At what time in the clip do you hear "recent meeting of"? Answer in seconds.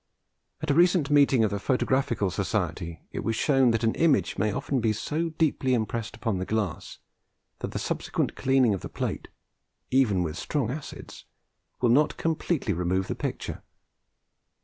0.73-1.51